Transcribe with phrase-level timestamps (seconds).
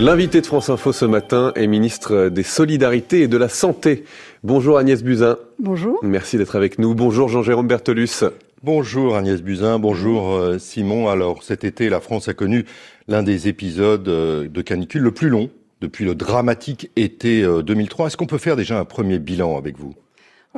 [0.00, 4.04] L'invité de France Info ce matin est ministre des Solidarités et de la Santé.
[4.44, 5.38] Bonjour Agnès Buzyn.
[5.58, 5.98] Bonjour.
[6.04, 6.94] Merci d'être avec nous.
[6.94, 8.22] Bonjour Jean-Jérôme Bertolus.
[8.62, 11.08] Bonjour Agnès Buzyn, bonjour euh, Simon.
[11.08, 12.64] Alors cet été, la France a connu
[13.08, 18.04] l'un des épisodes euh, de canicule le plus long depuis le dramatique été 2003.
[18.04, 19.94] Euh, Est-ce qu'on peut faire déjà un premier bilan avec vous?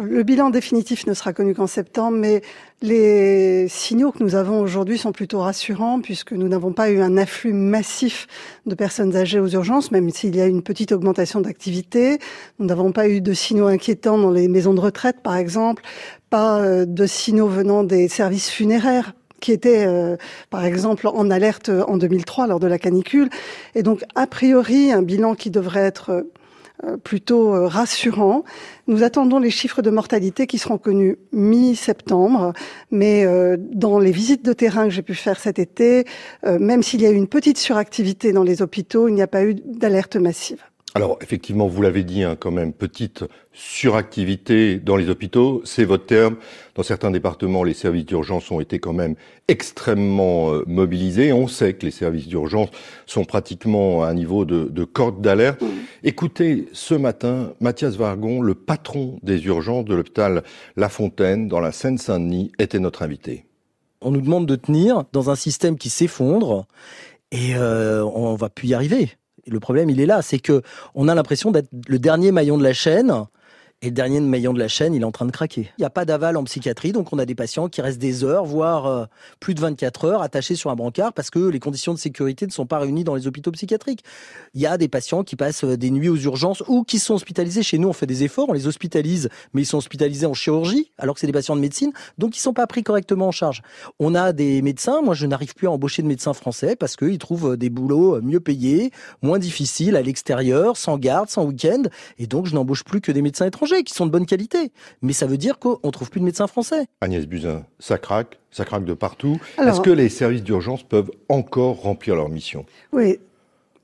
[0.02, 2.42] Le bilan définitif ne sera connu qu'en septembre, mais
[2.82, 7.16] les signaux que nous avons aujourd'hui sont plutôt rassurants puisque nous n'avons pas eu un
[7.16, 8.26] afflux massif
[8.66, 12.18] de personnes âgées aux urgences, même s'il y a une petite augmentation d'activité.
[12.58, 15.82] Nous n'avons pas eu de signaux inquiétants dans les maisons de retraite, par exemple,
[16.30, 20.16] pas euh, de signaux venant des services funéraires qui étaient, euh,
[20.50, 23.30] par exemple, en alerte en 2003 lors de la canicule.
[23.74, 26.26] Et donc, a priori, un bilan qui devrait être
[27.02, 28.44] plutôt euh, rassurant.
[28.86, 32.52] Nous attendons les chiffres de mortalité qui seront connus mi-septembre,
[32.90, 36.04] mais euh, dans les visites de terrain que j'ai pu faire cet été,
[36.44, 39.44] même s'il y a eu une petite suractivité dans les hôpitaux, il n'y a pas
[39.44, 40.69] eu d'alerte massive.
[40.94, 46.04] Alors effectivement, vous l'avez dit, hein, quand même, petite suractivité dans les hôpitaux, c'est votre
[46.04, 46.36] terme.
[46.74, 49.14] Dans certains départements, les services d'urgence ont été quand même
[49.46, 51.32] extrêmement euh, mobilisés.
[51.32, 52.70] On sait que les services d'urgence
[53.06, 55.62] sont pratiquement à un niveau de, de corde d'alerte.
[55.62, 55.68] Mmh.
[56.02, 60.42] Écoutez, ce matin, Mathias Vargon, le patron des urgences de l'hôpital
[60.76, 63.44] La Fontaine, dans la Seine-Saint-Denis, était notre invité.
[64.00, 66.66] On nous demande de tenir dans un système qui s'effondre
[67.30, 69.10] et euh, on va plus y arriver
[69.46, 70.62] le problème, il est là, c'est que
[70.94, 73.12] on a l'impression d'être le dernier maillon de la chaîne
[73.82, 75.70] et le dernier maillon de la chaîne, il est en train de craquer.
[75.78, 78.24] Il n'y a pas d'aval en psychiatrie, donc on a des patients qui restent des
[78.24, 79.04] heures, voire euh,
[79.40, 82.50] plus de 24 heures, attachés sur un brancard parce que les conditions de sécurité ne
[82.50, 84.04] sont pas réunies dans les hôpitaux psychiatriques.
[84.52, 87.14] Il y a des patients qui passent euh, des nuits aux urgences ou qui sont
[87.14, 87.62] hospitalisés.
[87.62, 90.92] Chez nous, on fait des efforts, on les hospitalise, mais ils sont hospitalisés en chirurgie,
[90.98, 93.62] alors que c'est des patients de médecine, donc ils sont pas pris correctement en charge.
[93.98, 97.18] On a des médecins, moi je n'arrive plus à embaucher de médecins français parce qu'ils
[97.18, 98.90] trouvent euh, des boulots mieux payés,
[99.22, 101.84] moins difficiles à l'extérieur, sans garde, sans week-end,
[102.18, 104.72] et donc je n'embauche plus que des médecins étrangers qui sont de bonne qualité.
[105.02, 106.86] Mais ça veut dire qu'on trouve plus de médecins français.
[107.00, 109.38] Agnès Buzyn, ça craque, ça craque de partout.
[109.58, 112.66] Est-ce que les services d'urgence peuvent encore remplir leur mission?
[112.92, 113.18] Oui,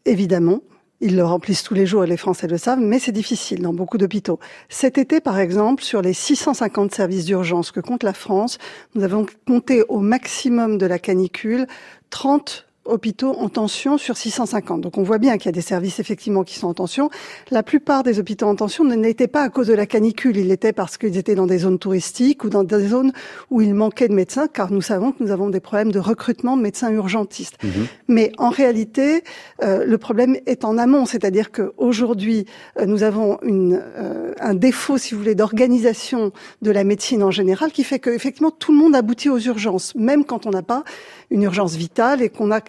[0.05, 0.61] évidemment.
[1.01, 3.75] Ils le remplissent tous les jours et les Français le savent, mais c'est difficile dans
[3.75, 4.39] beaucoup d'hôpitaux.
[4.71, 8.57] Cet été, par exemple, sur les 650 services d'urgence que compte la France,
[8.95, 11.67] nous avons compté au maximum de la canicule
[12.09, 14.81] 30 hôpitaux en tension sur 650.
[14.81, 17.11] Donc on voit bien qu'il y a des services effectivement qui sont en tension.
[17.51, 20.73] La plupart des hôpitaux en tension n'étaient pas à cause de la canicule, ils l'étaient
[20.73, 23.13] parce qu'ils étaient dans des zones touristiques ou dans des zones
[23.51, 26.57] où il manquait de médecins, car nous savons que nous avons des problèmes de recrutement
[26.57, 27.57] de médecins urgentistes.
[27.63, 27.71] Mhm.
[28.09, 29.23] Mais en réalité,
[29.63, 32.47] euh, le problème est en amont, c'est-à-dire qu'aujourd'hui,
[32.79, 36.33] euh, nous avons une, euh, un défaut, si vous voulez, d'organisation
[36.63, 39.95] de la médecine en général, qui fait que effectivement tout le monde aboutit aux urgences,
[39.95, 40.85] même quand on n'a pas
[41.31, 42.61] une urgence vitale et qu'on a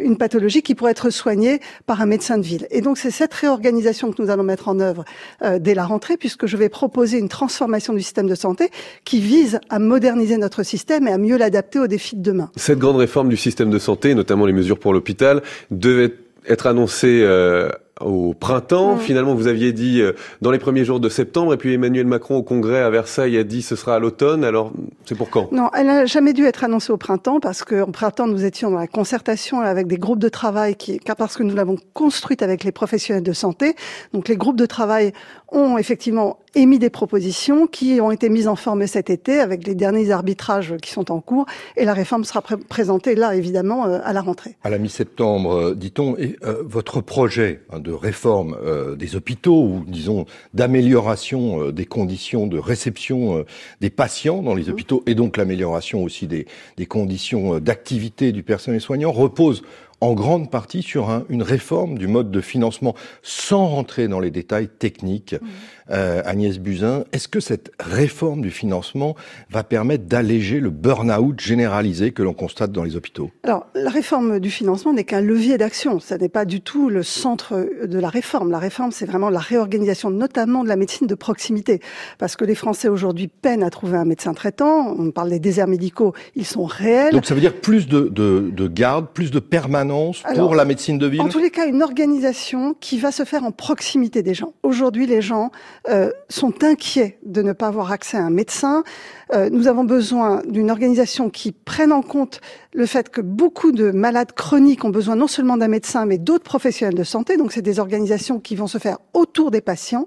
[0.00, 2.66] une pathologie qui pourrait être soignée par un médecin de ville.
[2.70, 5.04] Et donc c'est cette réorganisation que nous allons mettre en œuvre
[5.42, 8.70] euh, dès la rentrée, puisque je vais proposer une transformation du système de santé
[9.04, 12.50] qui vise à moderniser notre système et à mieux l'adapter aux défis de demain.
[12.56, 16.14] Cette grande réforme du système de santé, notamment les mesures pour l'hôpital, devait
[16.46, 17.70] être annoncée euh,
[18.00, 18.96] au printemps.
[18.96, 22.36] Finalement, vous aviez dit euh, dans les premiers jours de septembre, et puis Emmanuel Macron
[22.36, 24.44] au Congrès à Versailles a dit ce sera à l'automne.
[24.44, 24.72] Alors,
[25.04, 25.50] c'est pour quand?
[25.52, 28.78] Non, elle n'a jamais dû être annoncée au printemps parce qu'en printemps, nous étions dans
[28.78, 32.72] la concertation avec des groupes de travail, qui, parce que nous l'avons construite avec les
[32.72, 33.76] professionnels de santé.
[34.12, 35.12] Donc, les groupes de travail
[35.50, 39.74] ont effectivement émis des propositions qui ont été mises en forme cet été avec les
[39.74, 41.46] derniers arbitrages qui sont en cours
[41.76, 44.56] et la réforme sera présentée là évidemment euh, à la rentrée.
[44.62, 49.84] À la mi-septembre, euh, dit-on, et votre projet hein, de réforme euh, des hôpitaux ou
[49.86, 53.46] disons d'amélioration euh, des conditions de réception euh,
[53.80, 54.70] des patients dans les mmh.
[54.70, 56.46] hôpitaux et donc l'amélioration aussi des,
[56.76, 59.62] des conditions d'activité du personnel soignant repose
[60.00, 64.32] en grande partie sur un, une réforme du mode de financement, sans rentrer dans les
[64.32, 65.34] détails techniques.
[65.34, 65.46] Mmh.
[65.90, 69.16] Euh, Agnès Buzyn, est-ce que cette réforme du financement
[69.50, 73.30] va permettre d'alléger le burn-out généralisé que l'on constate dans les hôpitaux?
[73.42, 75.98] Alors, la réforme du financement n'est qu'un levier d'action.
[76.00, 78.50] Ça n'est pas du tout le centre de la réforme.
[78.50, 81.80] La réforme, c'est vraiment la réorganisation, notamment de la médecine de proximité.
[82.18, 84.94] Parce que les Français aujourd'hui peinent à trouver un médecin traitant.
[84.98, 87.12] On parle des déserts médicaux, ils sont réels.
[87.12, 90.98] Donc ça veut dire plus de, de, de garde, plus de permanence pour la médecine
[90.98, 91.20] de ville?
[91.20, 94.54] En tous les cas, une organisation qui va se faire en proximité des gens.
[94.62, 95.50] Aujourd'hui, les gens
[95.88, 98.84] euh, sont inquiets de ne pas avoir accès à un médecin.
[99.32, 102.40] Euh, nous avons besoin d'une organisation qui prenne en compte
[102.72, 106.44] le fait que beaucoup de malades chroniques ont besoin non seulement d'un médecin, mais d'autres
[106.44, 107.36] professionnels de santé.
[107.36, 110.06] Donc, c'est des organisations qui vont se faire autour des patients,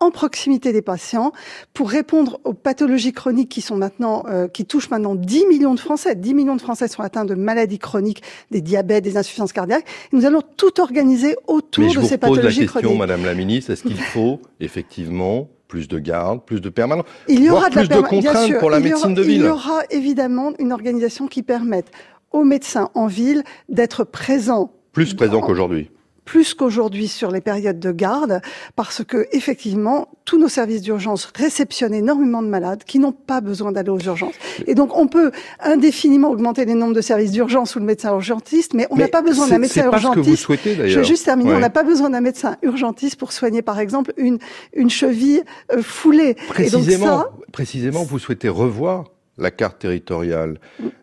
[0.00, 1.32] en proximité des patients
[1.72, 5.80] pour répondre aux pathologies chroniques qui sont maintenant, euh, qui touchent maintenant 10 millions de
[5.80, 6.14] Français.
[6.14, 9.86] 10 millions de Français sont atteints de maladies chroniques, des diabètes, des insuffisances cardiaques.
[10.12, 13.98] nous allons tout organiser autour de ces pathologies la question, Madame la Ministre, est-ce qu'il
[13.98, 18.58] faut effectivement plus de gardes, plus de permanents, il y aura de plus de contraintes
[18.60, 19.40] pour la médecine de ville.
[19.40, 21.90] Il y aura évidemment une organisation qui permette
[22.30, 24.72] aux médecins en ville d'être présents.
[24.92, 25.90] Plus présents qu'aujourd'hui
[26.26, 28.42] plus qu'aujourd'hui sur les périodes de garde,
[28.74, 33.72] parce que effectivement, tous nos services d'urgence réceptionnent énormément de malades qui n'ont pas besoin
[33.72, 34.34] d'aller aux urgences.
[34.66, 35.30] Et donc, on peut
[35.60, 39.22] indéfiniment augmenter les nombres de services d'urgence ou le médecin urgentiste, mais on n'a pas
[39.22, 40.14] besoin d'un médecin urgentiste.
[40.14, 41.54] Pas ce que vous souhaitez, Je vais juste terminer.
[41.54, 44.38] On n'a pas besoin d'un médecin urgentiste pour soigner, par exemple, une
[44.74, 46.34] une cheville euh, foulée.
[46.48, 49.04] Précisément, précisément, vous souhaitez revoir
[49.38, 50.58] la carte territoriale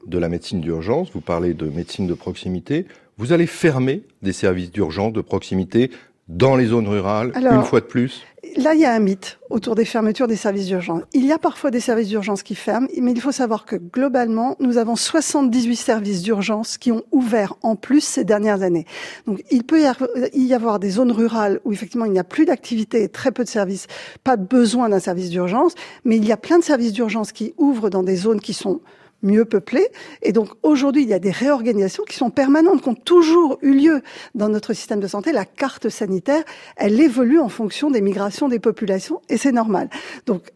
[0.08, 1.10] de la médecine d'urgence.
[1.14, 2.88] Vous parlez de médecine de proximité
[3.18, 5.92] vous allez fermer des services d'urgence de proximité
[6.30, 8.24] dans les zones rurales, une fois de plus
[8.57, 11.01] Là, il y a un mythe autour des fermetures des services d'urgence.
[11.13, 14.56] Il y a parfois des services d'urgence qui ferment, mais il faut savoir que globalement,
[14.60, 18.86] nous avons 78 services d'urgence qui ont ouvert en plus ces dernières années.
[19.25, 23.07] Donc, il peut y avoir des zones rurales où effectivement il n'y a plus d'activité,
[23.10, 23.88] très peu de services,
[24.24, 25.74] pas besoin d'un service d'urgence,
[26.06, 28.81] mais il y a plein de services d'urgence qui ouvrent dans des zones qui sont
[29.24, 29.88] mieux peuplés.
[30.22, 33.74] Et donc aujourd'hui, il y a des réorganisations qui sont permanentes, qui ont toujours eu
[33.74, 34.02] lieu
[34.36, 35.31] dans notre système de santé.
[35.31, 36.44] La carte sanitaire,
[36.75, 39.90] elle évolue en fonction des migrations des populations et c'est normal.
[40.25, 40.52] Donc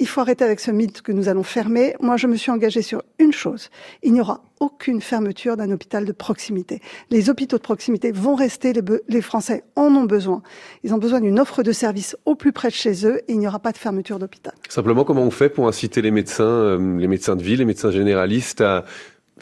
[0.00, 1.94] il faut arrêter avec ce mythe que nous allons fermer.
[2.00, 3.68] Moi, je me suis engagée sur une chose.
[4.02, 6.80] Il n'y aura aucune fermeture d'un hôpital de proximité.
[7.10, 8.72] Les hôpitaux de proximité vont rester,
[9.08, 10.42] les, Français en ont besoin.
[10.84, 13.38] Ils ont besoin d'une offre de service au plus près de chez eux et il
[13.38, 14.52] n'y aura pas de fermeture d'hôpital.
[14.68, 17.90] Simplement, comment on fait pour inciter les médecins, euh, les médecins de ville, les médecins
[17.90, 18.84] généralistes à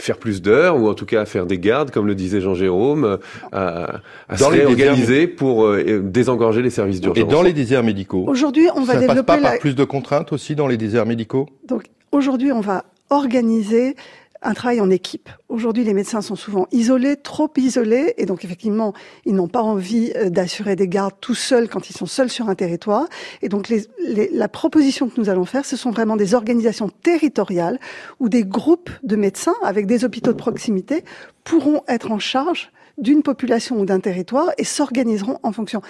[0.03, 3.19] faire plus d'heures ou en tout cas à faire des gardes, comme le disait Jean-Jérôme,
[3.53, 7.23] à, à se réorganiser pour euh, désengorger les services d'urgence.
[7.23, 9.85] Et dans les déserts médicaux Aujourd'hui, on va ça développer passe pas par plus de
[9.85, 11.47] contraintes aussi dans les déserts médicaux?
[11.67, 13.97] Donc aujourd'hui, on va organiser
[14.43, 15.29] un travail en équipe.
[15.49, 18.93] Aujourd'hui, les médecins sont souvent isolés, trop isolés, et donc effectivement,
[19.25, 22.49] ils n'ont pas envie euh, d'assurer des gardes tout seuls quand ils sont seuls sur
[22.49, 23.07] un territoire.
[23.43, 23.87] Et donc, les,
[24.33, 27.79] la proposition que nous allons faire, ce sont vraiment des organisations territoriales
[28.21, 31.05] où des groupes de médecins avec des hôpitaux de proximité
[31.45, 35.83] pourront être en charge d'une population ou d'un territoire et s'organiseront en fonction.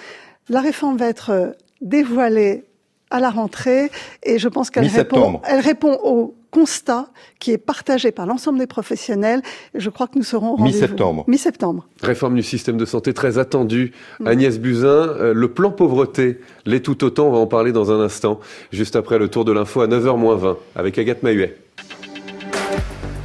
[0.47, 1.51] La réforme va être euh,
[1.81, 2.65] dévoilée
[3.11, 3.89] à la rentrée
[4.23, 7.07] et je pense qu'elle répond, elle répond aux constat
[7.39, 9.41] qui est partagé par l'ensemble des professionnels.
[9.75, 11.23] Je crois que nous serons mi-septembre.
[11.27, 11.87] Mi-septembre.
[12.01, 13.91] Réforme du système de santé très attendue.
[14.19, 14.27] Mm.
[14.27, 17.27] Agnès Buzyn, euh, le plan pauvreté, l'est tout autant.
[17.27, 18.39] On va en parler dans un instant,
[18.71, 21.55] juste après le tour de l'info à 9h20 avec Agathe Mahuet.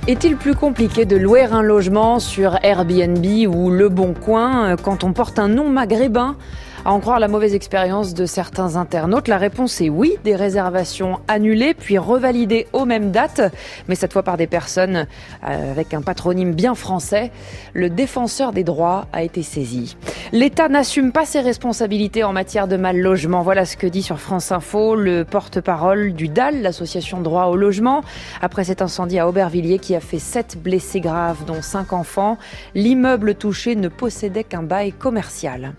[0.06, 5.02] Est-il plus compliqué de louer un logement sur Airbnb ou Le Bon Coin euh, quand
[5.02, 6.36] on porte un nom maghrébin?
[6.84, 11.18] À en croire la mauvaise expérience de certains internautes, la réponse est oui, des réservations
[11.28, 13.40] annulées puis revalidées aux mêmes dates,
[13.88, 15.06] mais cette fois par des personnes
[15.48, 17.30] euh, avec un patronyme bien français.
[17.72, 19.96] Le défenseur des droits a été saisi.
[20.32, 23.42] L'État n'assume pas ses responsabilités en matière de mal logement.
[23.42, 28.02] Voilà ce que dit sur France Info le porte-parole du DAL, l'association droit au logement,
[28.42, 32.36] après cet incendie à Aubervilliers qui a fait sept blessés graves, dont cinq enfants.
[32.74, 35.72] L'immeuble touché ne possédait qu'un bail commercial.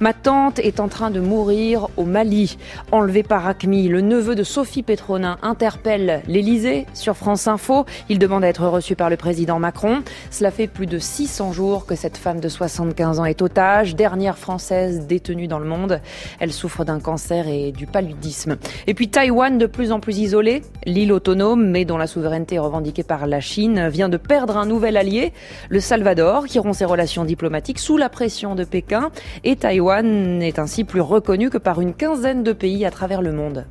[0.00, 2.56] Maintenant, est en train de mourir au Mali.
[2.92, 7.84] Enlevé par Acmi, le neveu de Sophie Pétronin interpelle l'Elysée sur France Info.
[8.08, 10.02] Il demande à être reçu par le président Macron.
[10.30, 14.38] Cela fait plus de 600 jours que cette femme de 75 ans est otage, dernière
[14.38, 16.00] française détenue dans le monde.
[16.38, 18.56] Elle souffre d'un cancer et du paludisme.
[18.86, 22.60] Et puis Taïwan, de plus en plus isolée, l'île autonome, mais dont la souveraineté est
[22.60, 25.32] revendiquée par la Chine, vient de perdre un nouvel allié,
[25.68, 29.10] le Salvador, qui rompt ses relations diplomatiques sous la pression de Pékin.
[29.44, 33.32] Et Taïwan est ainsi plus reconnu que par une quinzaine de pays à travers le
[33.32, 33.66] monde.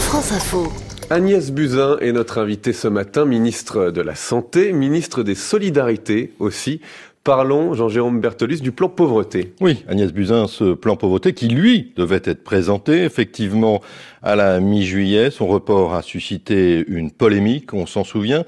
[0.00, 0.68] France Info.
[1.10, 6.80] Agnès Buzyn est notre invitée ce matin, ministre de la Santé, ministre des Solidarités aussi.
[7.24, 9.54] Parlons, Jean-Jérôme Bertolus, du plan pauvreté.
[9.60, 13.80] Oui, Agnès Buzyn, ce plan pauvreté qui, lui, devait être présenté effectivement
[14.22, 15.30] à la mi-juillet.
[15.30, 18.44] Son report a suscité une polémique, on s'en souvient.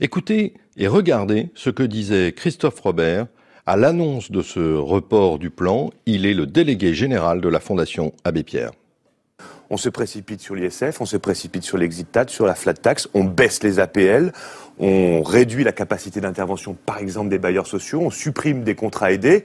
[0.00, 3.26] Écoutez et regardez ce que disait Christophe Robert,
[3.66, 8.12] à l'annonce de ce report du plan, il est le délégué général de la Fondation
[8.24, 8.72] Abbé Pierre.
[9.70, 13.08] On se précipite sur l'ISF, on se précipite sur l'exit tax, sur la flat tax,
[13.14, 14.32] on baisse les APL,
[14.78, 19.44] on réduit la capacité d'intervention, par exemple, des bailleurs sociaux, on supprime des contrats aidés.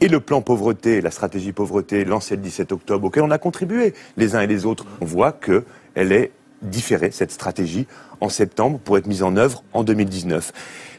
[0.00, 3.94] Et le plan pauvreté, la stratégie pauvreté lancée le 17 octobre, auquel on a contribué
[4.16, 6.30] les uns et les autres, on voit qu'elle est
[6.62, 7.86] différée, cette stratégie,
[8.20, 10.52] en septembre pour être mise en œuvre en 2019.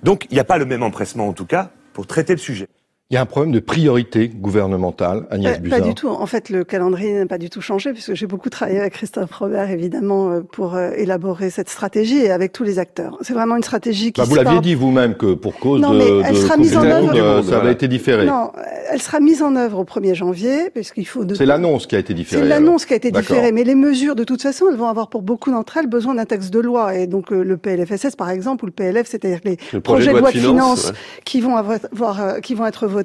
[0.04, 1.72] Donc il n'y a pas le même empressement en tout cas
[2.06, 2.68] traiter le sujet.
[3.12, 5.80] Il y a un problème de priorité gouvernementale, Agnès pas, Buzyn.
[5.80, 6.10] Pas du tout.
[6.10, 9.32] En fait, le calendrier n'a pas du tout changé, puisque j'ai beaucoup travaillé avec Christophe
[9.34, 13.18] Robert, évidemment, euh, pour euh, élaborer cette stratégie et avec tous les acteurs.
[13.22, 14.22] C'est vraiment une stratégie qui.
[14.22, 16.78] Bah, vous l'aviez dit vous-même que pour cause non, de, mais elle de sera mise
[16.78, 17.12] en œuvre.
[17.16, 18.28] euh, ça avait été différé.
[18.28, 18.51] Non,
[18.92, 21.25] elle sera mise en œuvre au 1er janvier, puisqu'il faut.
[21.25, 21.34] De...
[21.34, 22.44] C'est l'annonce qui a été différée.
[22.44, 25.10] C'est l'annonce qui a été différée, mais les mesures, de toute façon, elles vont avoir
[25.10, 28.30] pour beaucoup d'entre elles besoin d'un texte de loi, et donc euh, le PLFSS, par
[28.30, 30.96] exemple, ou le PLF, c'est-à-dire les le projets de loi de finances, ouais.
[31.25, 32.99] qui vont avoir, avoir, qui vont être votés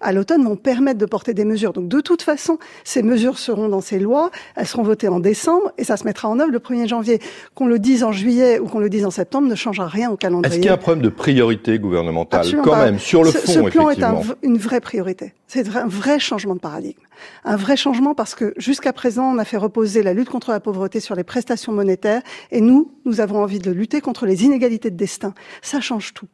[0.00, 1.72] à l'automne vont permettre de porter des mesures.
[1.72, 5.72] Donc de toute façon, ces mesures seront dans ces lois, elles seront votées en décembre
[5.78, 7.20] et ça se mettra en œuvre le 1er janvier.
[7.54, 10.16] Qu'on le dise en juillet ou qu'on le dise en septembre ne changera rien au
[10.16, 10.54] calendrier.
[10.54, 12.84] Est-ce qu'il y a un problème de priorité gouvernementale Absolument quand pas.
[12.84, 15.34] même sur le ce, fond Ce plan est un, une vraie priorité.
[15.48, 17.00] C'est un vrai changement de paradigme.
[17.44, 20.60] Un vrai changement parce que jusqu'à présent, on a fait reposer la lutte contre la
[20.60, 24.90] pauvreté sur les prestations monétaires et nous, nous avons envie de lutter contre les inégalités
[24.90, 25.34] de destin.
[25.62, 26.26] Ça change tout.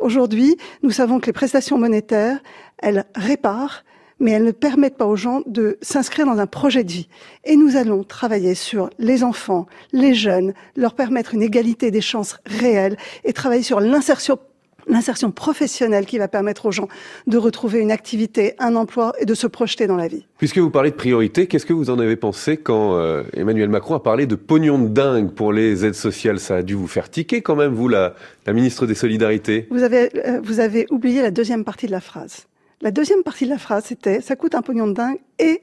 [0.00, 2.42] Aujourd'hui, nous savons que les prestations monétaires,
[2.78, 3.84] elles réparent,
[4.18, 7.08] mais elles ne permettent pas aux gens de s'inscrire dans un projet de vie.
[7.44, 12.38] Et nous allons travailler sur les enfants, les jeunes, leur permettre une égalité des chances
[12.46, 14.38] réelles et travailler sur l'insertion
[14.86, 16.88] l'insertion professionnelle qui va permettre aux gens
[17.26, 20.26] de retrouver une activité, un emploi et de se projeter dans la vie.
[20.38, 23.94] Puisque vous parlez de priorité, qu'est-ce que vous en avez pensé quand euh, Emmanuel Macron
[23.94, 26.40] a parlé de pognon de dingue pour les aides sociales?
[26.40, 28.14] Ça a dû vous faire tiquer quand même, vous, la,
[28.46, 29.66] la ministre des Solidarités.
[29.70, 32.46] Vous avez, euh, vous avez oublié la deuxième partie de la phrase.
[32.80, 35.62] La deuxième partie de la phrase, c'était ça coûte un pognon de dingue et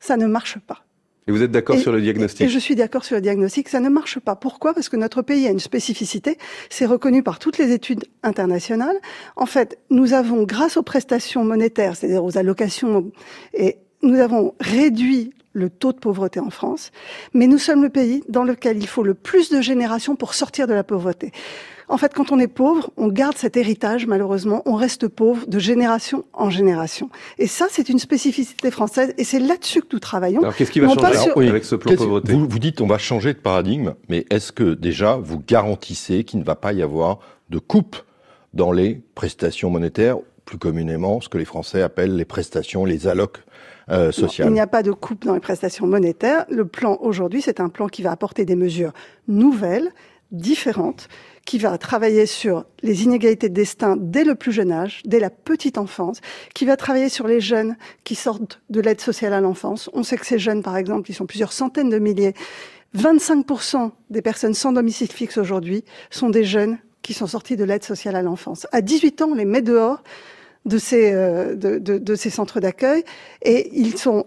[0.00, 0.84] ça ne marche pas.
[1.28, 3.78] Et vous êtes d'accord sur le diagnostic Et je suis d'accord sur le diagnostic, ça
[3.78, 4.34] ne marche pas.
[4.34, 4.74] Pourquoi?
[4.74, 6.36] Parce que notre pays a une spécificité,
[6.68, 8.96] c'est reconnu par toutes les études internationales.
[9.36, 13.12] En fait, nous avons, grâce aux prestations monétaires, c'est-à-dire aux allocations,
[13.54, 16.90] et nous avons réduit le taux de pauvreté en France,
[17.34, 20.66] mais nous sommes le pays dans lequel il faut le plus de générations pour sortir
[20.66, 21.32] de la pauvreté.
[21.88, 25.58] En fait, quand on est pauvre, on garde cet héritage, malheureusement, on reste pauvre de
[25.58, 27.10] génération en génération.
[27.38, 30.40] Et ça, c'est une spécificité française, et c'est là-dessus que nous travaillons.
[30.40, 31.48] Alors qu'est-ce qui va changer pas sur- oui.
[31.48, 32.32] avec ce plan pauvreté?
[32.32, 36.38] vous, vous dites on va changer de paradigme, mais est-ce que déjà vous garantissez qu'il
[36.38, 37.18] ne va pas y avoir
[37.50, 37.96] de coupe
[38.54, 40.16] dans les prestations monétaires,
[40.46, 43.38] plus communément ce que les Français appellent les prestations, les allocs?
[43.90, 46.44] Euh, Non, il n'y a pas de coupe dans les prestations monétaires.
[46.48, 48.92] Le plan aujourd'hui, c'est un plan qui va apporter des mesures
[49.28, 49.90] nouvelles,
[50.30, 51.08] différentes,
[51.44, 55.30] qui va travailler sur les inégalités de destin dès le plus jeune âge, dès la
[55.30, 56.20] petite enfance,
[56.54, 59.90] qui va travailler sur les jeunes qui sortent de l'aide sociale à l'enfance.
[59.92, 62.34] On sait que ces jeunes, par exemple, ils sont plusieurs centaines de milliers.
[62.96, 67.84] 25% des personnes sans domicile fixe aujourd'hui sont des jeunes qui sont sortis de l'aide
[67.84, 68.66] sociale à l'enfance.
[68.72, 70.02] À 18 ans, on les met dehors
[70.64, 73.02] de ces, euh, de, de, de ces centres d'accueil
[73.42, 74.26] et ils sont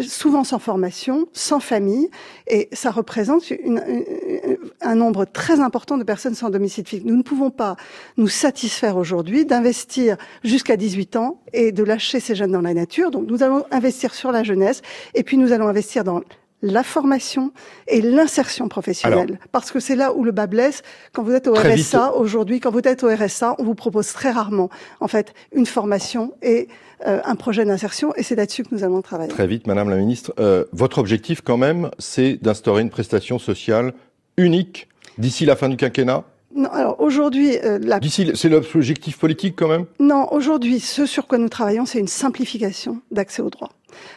[0.00, 2.10] souvent sans formation, sans famille
[2.48, 7.04] et ça représente une, une- un nombre très important de personnes sans domicile fixe.
[7.04, 7.76] Nous ne pouvons pas
[8.16, 13.10] nous satisfaire aujourd'hui d'investir jusqu'à 18 ans et de lâcher ces jeunes dans la nature.
[13.10, 14.82] Donc nous allons investir sur la jeunesse
[15.14, 16.20] et puis nous allons investir dans
[16.62, 17.52] la formation
[17.86, 19.38] et l'insertion professionnelle.
[19.52, 20.82] Parce que c'est là où le bas blesse.
[21.12, 24.30] Quand vous êtes au RSA, aujourd'hui, quand vous êtes au RSA, on vous propose très
[24.30, 24.70] rarement,
[25.00, 26.68] en fait, une formation et
[27.06, 28.14] euh, un projet d'insertion.
[28.16, 29.30] Et c'est là-dessus que nous allons travailler.
[29.30, 30.32] Très vite, Madame la Ministre.
[30.38, 33.92] Euh, votre objectif, quand même, c'est d'instaurer une prestation sociale
[34.36, 36.24] unique d'ici la fin du quinquennat?
[36.54, 38.00] Non, alors aujourd'hui, euh, la...
[38.00, 39.84] D'ici, c'est l'objectif politique, quand même?
[40.00, 43.72] Non, aujourd'hui, ce sur quoi nous travaillons, c'est une simplification d'accès aux droits.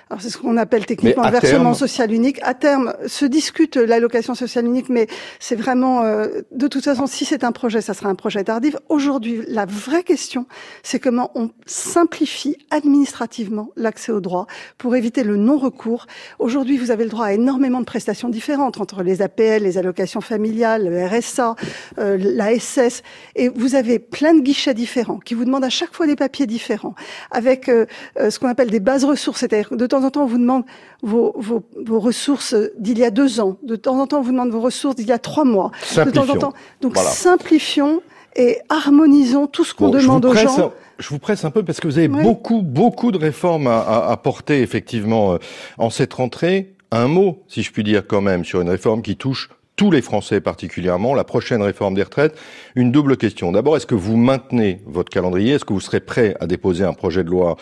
[0.09, 2.39] Alors c'est ce qu'on appelle techniquement à versement terme- social unique.
[2.43, 5.07] À terme, se discute l'allocation sociale unique, mais
[5.39, 8.75] c'est vraiment, euh, de toute façon, si c'est un projet, ça sera un projet tardif.
[8.89, 10.45] Aujourd'hui, la vraie question,
[10.83, 16.07] c'est comment on simplifie administrativement l'accès aux droits pour éviter le non-recours.
[16.39, 20.21] Aujourd'hui, vous avez le droit à énormément de prestations différentes entre les APL, les allocations
[20.21, 21.55] familiales, le RSA,
[21.99, 23.03] euh, la SS,
[23.35, 26.47] et vous avez plein de guichets différents qui vous demandent à chaque fois des papiers
[26.47, 26.95] différents,
[27.31, 27.85] avec euh,
[28.19, 30.37] euh, ce qu'on appelle des bases ressources, c'est-à-dire que de temps en temps on vous
[30.37, 30.63] demande
[31.01, 34.31] vos, vos, vos ressources d'il y a deux ans, de temps en temps on vous
[34.31, 36.35] demande vos ressources d'il y a trois mois, de temps en Simplifions.
[36.39, 36.53] temps.
[36.81, 37.09] Donc Voilà.
[37.09, 38.01] simplifions
[38.35, 40.71] et harmonisons tout ce qu'on Bon, demande aux gens.
[40.99, 42.21] Je vous presse un peu parce que vous avez Oui.
[42.23, 45.37] beaucoup, beaucoup de réformes à, à, à porter effectivement euh,
[45.77, 46.75] en cette rentrée.
[46.91, 50.01] Un mot, si je puis dire quand même, sur une réforme qui touche tous les
[50.01, 52.35] Français particulièrement, la prochaine réforme des retraites.
[52.75, 53.51] Une double question.
[53.53, 55.53] D'abord, est-ce que vous maintenez votre calendrier?
[55.53, 57.55] Est-ce que vous serez prêt à déposer un projet de loi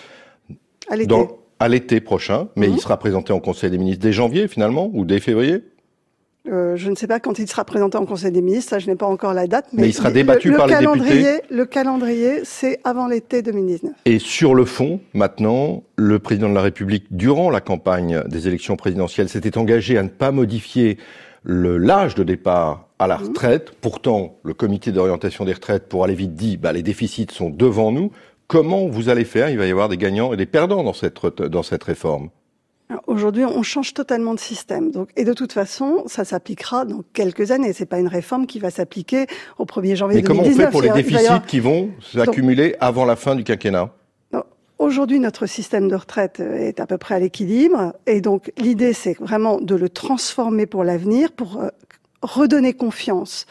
[0.89, 1.07] à l'été.
[1.09, 1.27] dans,
[1.59, 2.73] à l'été prochain Mais Mhm.
[2.75, 5.63] il sera présenté en Conseil des ministres dès janvier finalement ou dès février?
[6.49, 8.87] Euh, je ne sais pas quand il sera présenté en Conseil des ministres, ça je
[8.87, 9.65] n'ai pas encore la date.
[9.73, 11.41] Mais il sera le- débattu le par les calendrier, députés.
[11.53, 13.91] Le calendrier, c'est avant l'été 2019.
[14.05, 18.77] Et sur le fond, maintenant, le président de la République, durant la campagne des élections
[18.77, 20.97] présidentielles, s'était engagé à ne pas modifier
[21.43, 23.71] le l'âge de départ à la retraite.
[23.81, 27.91] Pourtant, le comité d'orientation des retraites, pour aller vite, dit bah, les déficits sont devant
[27.91, 28.11] nous.
[28.47, 31.25] Comment vous allez faire Il va y avoir des gagnants et des perdants dans cette,
[31.41, 32.29] dans cette réforme.
[33.05, 34.91] Aujourd'hui, on change totalement de système.
[34.91, 37.73] Donc, et de toute façon, ça s'appliquera dans quelques années.
[37.73, 39.27] C'est pas une réforme qui va s'appliquer
[39.57, 43.17] au 1er janvier Mais comment on fait pour les déficits qui vont s'accumuler avant la
[43.17, 43.91] fin du quinquennat?
[44.79, 47.93] Aujourd'hui, notre système de retraite est à peu près à l'équilibre.
[48.05, 51.69] Et donc, l'idée, c'est vraiment de le transformer pour l'avenir, pour euh,
[52.21, 53.47] redonner confiance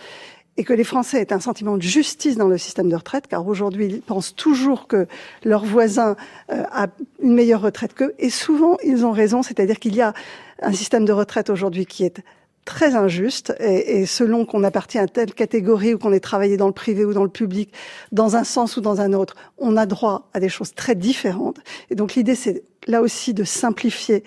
[0.57, 3.47] et que les Français aient un sentiment de justice dans le système de retraite, car
[3.47, 5.07] aujourd'hui, ils pensent toujours que
[5.45, 6.17] leur voisin
[6.51, 6.87] euh, a
[7.23, 10.15] une meilleure retraite qu'eux, et souvent, ils ont raison, c'est-à-dire qu'il y a
[10.63, 12.23] un système de retraite aujourd'hui qui est
[12.67, 16.67] très injuste et, et selon qu'on appartient à telle catégorie ou qu'on ait travaillé dans
[16.67, 17.73] le privé ou dans le public,
[18.13, 21.57] dans un sens ou dans un autre, on a droit à des choses très différentes.
[21.91, 24.23] Et donc l'idée, c'est là aussi de simplifier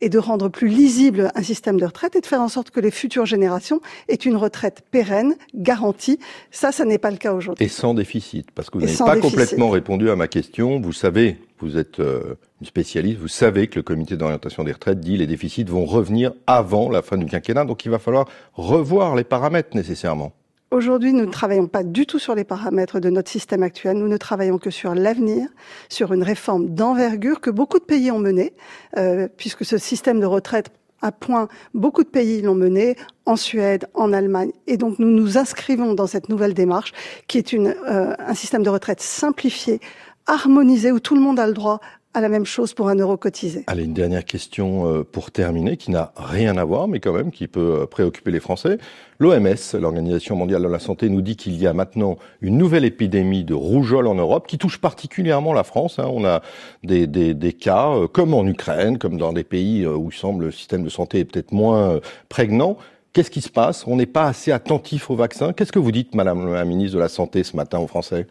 [0.00, 2.80] et de rendre plus lisible un système de retraite et de faire en sorte que
[2.80, 6.18] les futures générations aient une retraite pérenne, garantie.
[6.50, 7.64] Ça, ça n'est pas le cas aujourd'hui.
[7.64, 10.80] Et sans déficit, parce que vous n'avez pas complètement répondu à ma question.
[10.80, 15.00] Vous savez, vous êtes euh, une spécialiste, vous savez que le comité d'orientation des retraites
[15.00, 19.16] dit les déficits vont revenir avant la fin du quinquennat, donc il va falloir revoir
[19.16, 20.32] les paramètres nécessairement.
[20.70, 23.96] Aujourd'hui, nous ne travaillons pas du tout sur les paramètres de notre système actuel.
[23.96, 25.46] Nous ne travaillons que sur l'avenir,
[25.88, 28.54] sur une réforme d'envergure que beaucoup de pays ont menée,
[28.96, 33.86] euh, puisque ce système de retraite à point, beaucoup de pays l'ont mené, en Suède,
[33.94, 34.52] en Allemagne.
[34.66, 36.92] Et donc nous nous inscrivons dans cette nouvelle démarche,
[37.28, 39.80] qui est euh, un système de retraite simplifié,
[40.26, 41.80] harmonisé, où tout le monde a le droit
[42.16, 43.64] à la même chose pour un euro cotisé.
[43.66, 47.32] Allez, une dernière question euh, pour terminer, qui n'a rien à voir, mais quand même
[47.32, 48.78] qui peut euh, préoccuper les Français.
[49.18, 53.42] L'OMS, l'Organisation mondiale de la santé, nous dit qu'il y a maintenant une nouvelle épidémie
[53.42, 55.98] de rougeole en Europe qui touche particulièrement la France.
[55.98, 56.08] Hein.
[56.08, 56.40] On a
[56.84, 60.50] des, des, des cas, euh, comme en Ukraine, comme dans des pays où semble le
[60.52, 62.76] système de santé est peut-être moins prégnant.
[63.12, 63.86] Qu'est-ce qui se passe?
[63.88, 65.52] On n'est pas assez attentif aux vaccins?
[65.52, 68.26] Qu'est-ce que vous dites, Madame la ministre de la Santé, ce matin aux Français?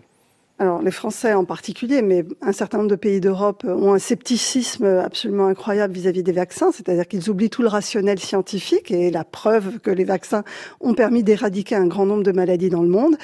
[0.60, 4.86] Alors les Français en particulier, mais un certain nombre de pays d'Europe ont un scepticisme
[4.86, 9.80] absolument incroyable vis-à-vis des vaccins, c'est-à-dire qu'ils oublient tout le rationnel scientifique et la preuve
[9.80, 10.44] que les vaccins
[10.80, 13.18] ont permis d'éradiquer un grand nombre de maladies dans le monde.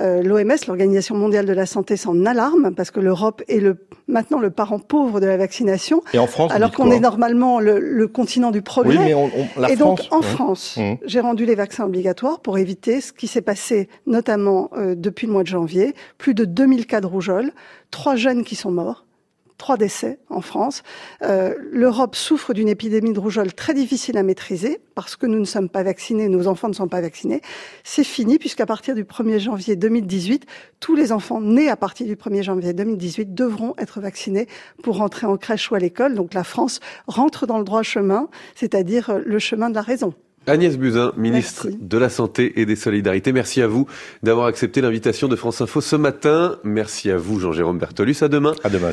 [0.00, 4.38] Euh, L'OMS, l'Organisation mondiale de la santé, s'en alarme parce que l'Europe est le, maintenant
[4.38, 6.02] le parent pauvre de la vaccination.
[6.14, 8.96] Et en France, alors qu'on est normalement le, le, continent du progrès.
[8.96, 10.94] Oui, mais on, la et donc en France, mmh.
[11.04, 15.32] j'ai rendu les vaccins obligatoires pour éviter ce qui s'est passé notamment euh, depuis le
[15.32, 15.94] mois de janvier.
[16.18, 17.52] Plus de 2000 cas de rougeole,
[17.90, 19.04] trois jeunes qui sont morts
[19.60, 20.82] trois décès en France.
[21.22, 25.44] Euh, L'Europe souffre d'une épidémie de rougeole très difficile à maîtriser parce que nous ne
[25.44, 27.42] sommes pas vaccinés, nos enfants ne sont pas vaccinés.
[27.84, 30.46] C'est fini puisqu'à partir du 1er janvier 2018,
[30.80, 34.48] tous les enfants nés à partir du 1er janvier 2018 devront être vaccinés
[34.82, 36.14] pour rentrer en crèche ou à l'école.
[36.14, 40.14] Donc la France rentre dans le droit chemin, c'est-à-dire le chemin de la raison.
[40.46, 43.32] Agnès Buzyn, ministre de la Santé et des Solidarités.
[43.32, 43.86] Merci à vous
[44.22, 46.56] d'avoir accepté l'invitation de France Info ce matin.
[46.64, 48.16] Merci à vous, Jean-Jérôme Bertolus.
[48.22, 48.54] À demain.
[48.64, 48.88] À demain.